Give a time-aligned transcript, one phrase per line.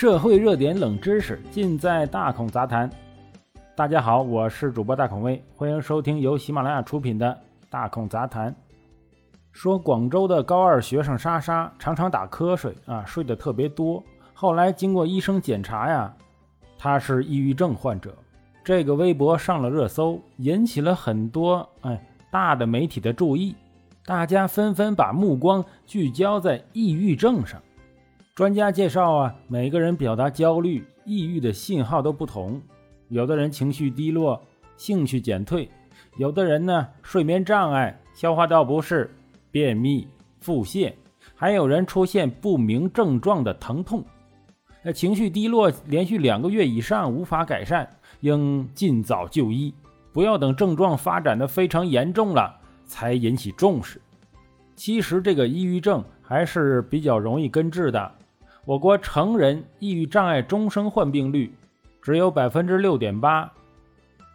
[0.00, 2.88] 社会热点冷知识尽在大孔杂谈。
[3.76, 7.28] 大家好，我是主播大孔威，欢迎收听由喜马拉雅出品的
[7.68, 8.50] 《大孔杂谈》。
[9.52, 14.02] 说广州的高二学生莎莎常常打瞌睡啊，睡得特别多。
[14.32, 16.10] 后来经过医生检查呀，
[16.78, 18.14] 她是抑郁症患者。
[18.64, 23.54] 这个微博上了热搜，引起了很多哎大的媒体的注意，
[24.06, 27.60] 大家纷纷把目光聚焦在抑郁症上。
[28.40, 32.58] 专家介绍啊，每个人表达焦虑、抑郁的信号都不同。
[33.08, 34.42] 有的人情绪低落、
[34.78, 35.68] 兴趣减退；
[36.16, 39.14] 有的人呢，睡眠障碍、消化道不适、
[39.50, 40.08] 便秘、
[40.40, 40.90] 腹泻；
[41.34, 44.02] 还有人出现不明症状的疼痛。
[44.82, 47.86] 那情绪低落连续两个月以上无法改善，
[48.20, 49.74] 应尽早就医，
[50.14, 54.00] 不要等症状发展的非常严重了才引起重视。
[54.76, 58.12] 其实这个抑郁症还是比较容易根治的。
[58.66, 61.54] 我国成人抑郁障碍终生患病率
[62.02, 63.50] 只有百分之六点八，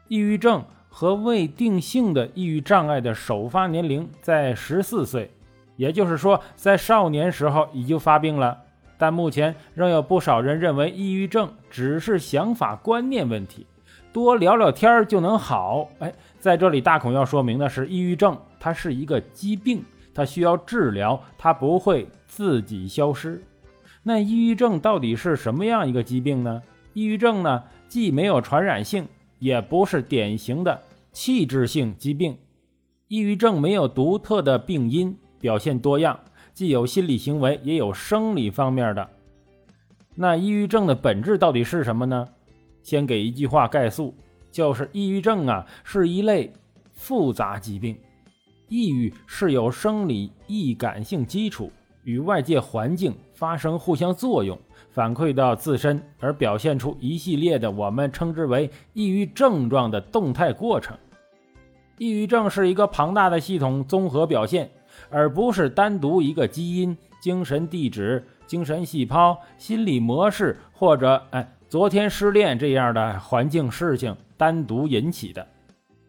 [0.08, 5.31] 抑郁症和未定性的抑郁障碍的首发年龄在十四岁，
[5.75, 8.58] 也就是说，在少年时候已经发病了。
[8.97, 13.67] 但目前仍有不少人认为抑郁症只是想法观念问题，
[14.14, 15.89] 多聊聊天就能好。
[15.99, 19.83] 哎，在这里大孔要说明的是，抑郁症它是一个疾病，
[20.14, 23.44] 它需要治疗，它不会自己消失。
[24.08, 26.61] 那抑郁症到底是什么样一个疾病呢？
[26.94, 29.08] 抑郁症呢，既没有传染性，
[29.39, 30.80] 也不是典型的
[31.11, 32.38] 器质性疾病。
[33.08, 36.20] 抑郁症没有独特的病因，表现多样，
[36.53, 39.09] 既有心理行为，也有生理方面的。
[40.14, 42.30] 那抑郁症的本质到底是什么呢？
[42.83, 44.14] 先给一句话概述，
[44.52, 46.53] 就是抑郁症啊是一类
[46.94, 47.98] 复杂疾病。
[48.70, 51.72] 抑郁是有生理易感性基础。
[52.06, 54.58] 与外界环境发生互相作用，
[54.89, 60.98] 反馈到自身，而表现出一系列的我们称之为抑郁症状的动态过程。
[61.98, 64.70] 抑郁症是一个庞大的系统综合表现，
[65.10, 75.45] 而不是单独一个基因、精神地址、精神细胞、心理模式或者哎昨天失恋这样的环境事情单独引起的。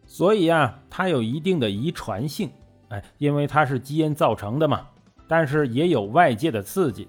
[0.05, 2.49] 所以啊，它有一定的遗传性，
[2.89, 4.87] 哎，因为它是基因造成的嘛。
[5.27, 7.07] 但是也有外界的刺激，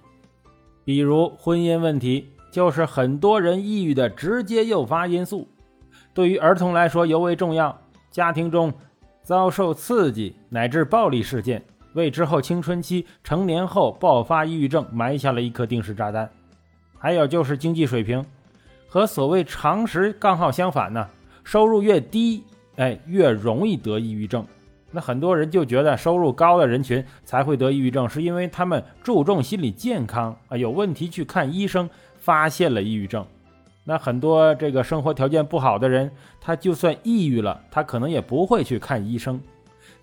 [0.85, 5.47] 比如婚姻问题，就是很多人抑郁的直接诱发因素。
[6.13, 7.81] 对于儿童来说尤为重要，
[8.11, 8.73] 家庭中
[9.23, 11.63] 遭受刺激乃至暴力事件，
[11.93, 16.29] 为之后青春期、成年后爆发抑郁症埋下了一颗定时炸弹。
[16.99, 18.25] 还有就是经济水平，
[18.89, 21.09] 和所谓常识刚好相反呢，
[21.45, 22.43] 收入越低，
[22.77, 24.45] 哎，越容易得抑郁症。
[24.91, 31.89] 那很多人就觉得收入高的人群才会得抑郁症，是因为他们注重心理健康啊，有问题去看医生，
[32.19, 33.27] 发现了抑郁症。
[33.85, 36.11] 那很多这个生活条件不好的人，
[36.41, 39.41] 他就算抑郁了，他可能也不会去看医生。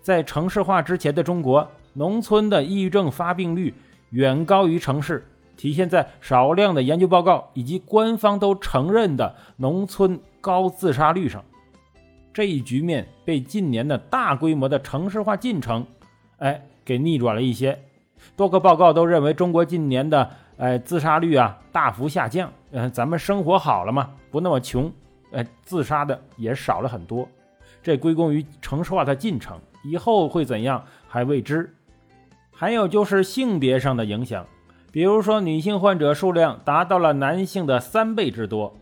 [0.00, 3.74] 在城市化之前的中国，农村的抑郁症发病率
[4.10, 5.24] 远高于城市，
[5.56, 11.44] 体现在少量的研究报告以及官方都承认的农村高自杀率上。
[12.36, 15.86] 这一局面被近年的大规模的城市化进程，
[16.36, 17.78] 哎，给逆转了一些。
[18.36, 22.52] 多个报告都认为，中国近年的哎自杀率啊大幅下降。
[22.72, 24.92] 嗯，咱们生活好了嘛，不那么穷，
[25.32, 27.26] 哎，自杀的也少了很多。
[27.82, 31.74] 这归功于城市化的进程，以后会怎样还未知。
[32.50, 34.44] 还有就是性别上的影响，
[34.92, 38.76] 比如说女性患者数量达到了男性的三倍之多。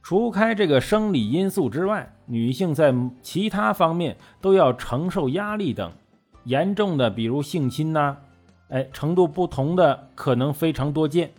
[0.00, 5.90] 除开这个生理因素之外，女性在其他方面都要承受压力等，
[6.44, 8.16] 严重的比如性侵呐，
[8.68, 11.32] 哎，程度不同的可能非常多见，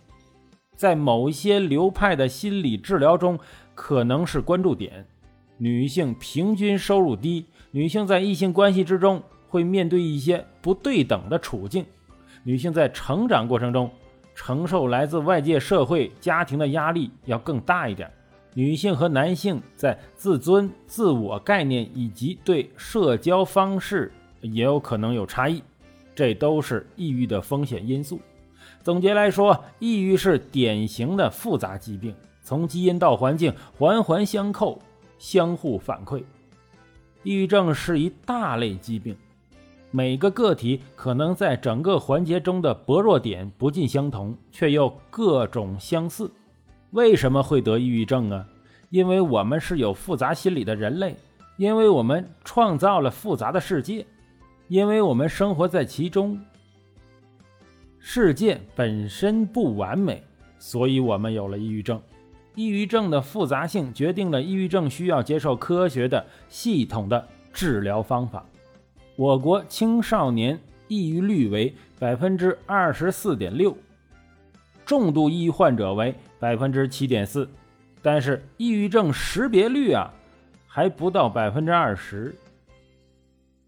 [0.75, 3.39] 在某些流派的心理治疗中
[3.73, 5.05] 可能是关注点。
[5.57, 11.85] 女性平均收入低，女性在异性关系之中会面对一些不对等的处境，
[12.43, 13.89] 女性在成长过程中
[14.35, 18.11] 承受来自外界社会家庭的压力要更大一点。
[18.53, 24.11] 女性和男性在自尊、自我概念以及对社交方式
[24.41, 25.63] 也有可能有差异，
[26.13, 28.19] 这都是抑郁的风险因素。
[28.83, 32.13] 总结来说，抑郁是典型的复杂疾病，
[32.43, 34.81] 从基因到环境环环相扣，
[35.17, 36.23] 相互反馈。
[37.23, 39.15] 抑郁症是一大类疾病，
[39.91, 46.29] 每个个体可能在整个环节中的薄弱点不尽相同，却又各种相似。
[46.91, 48.45] 为什么会得抑郁症啊？
[48.89, 51.15] 因为我们是有复杂心理的人类，
[51.57, 54.05] 因为我们创造了复杂的世界，
[54.67, 56.39] 因为我们生活在其中。
[57.99, 60.21] 世界本身不完美，
[60.59, 62.01] 所以我们有了抑郁症。
[62.55, 68.45] 抑郁症的复杂性决定了抑郁症需要接受科学的、系统的治疗方法。
[69.15, 70.59] 我国青少年
[70.89, 73.77] 抑郁率为百分之二十四点六，
[74.91, 77.47] 重度抑郁患者为百分之七点四，
[78.01, 80.11] 但是抑郁症识别率啊
[80.67, 82.35] 还不到百分之二十。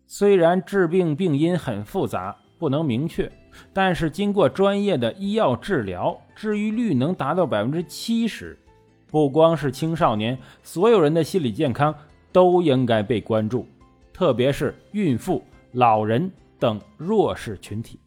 [0.06, 3.32] 虽然致病病因很复杂，不能明确，
[3.72, 8.60] 但是经过专业的医药治疗，治愈率能达到百分之七十。
[9.08, 11.96] 不光是青少年，所有人的心理健康
[12.34, 13.66] 都应该被关注，
[14.12, 15.42] 特别是孕妇、
[15.72, 16.30] 老人
[16.60, 17.98] 等弱势群体。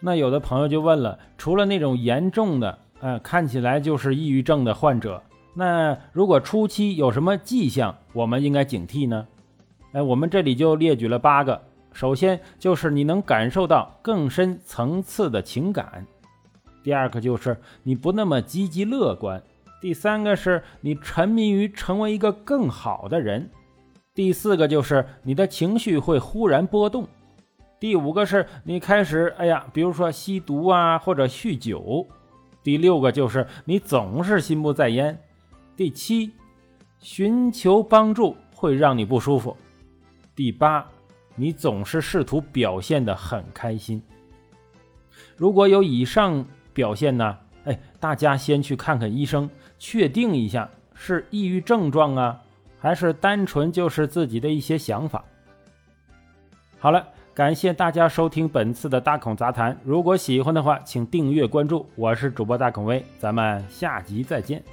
[0.00, 5.22] 那有的朋友就问了，除了那种严重的，呃，看起来就是抑郁症的患者，
[5.54, 9.26] 那如果初期有什么迹象，我们应该警惕呢？
[9.92, 11.60] 哎，我们这里就列举了八个。
[11.92, 16.06] 首先就是你能感受到更深层次的情感，
[16.82, 19.42] 第二个就是你不那么积极乐观。
[19.80, 23.48] 第三个是你沉迷于成为一个更好的人，
[24.14, 27.08] 第四个就是你的情绪会忽然波动，
[27.78, 32.06] 第五个是你开始哎呀，比如说吸毒啊或者酗酒，
[32.62, 35.18] 第六个就是你总是心不在焉，
[35.76, 36.32] 第七，
[36.98, 39.56] 寻求帮助会让你不舒服，
[40.34, 40.88] 第八，
[41.34, 44.02] 你总是试图表现的很开心。
[45.36, 47.38] 如果有以上表现呢？
[47.64, 52.40] 哎，大家先去看看医生，确定一下是抑郁症状啊，
[52.78, 55.24] 还是单纯就是自己的一些想法。
[56.78, 59.78] 好了，感谢大家收听本次的大孔杂谈。
[59.84, 61.84] 如果喜欢的话，请订阅关注。
[61.94, 64.64] 我是主播大孔威，咱们下集再见。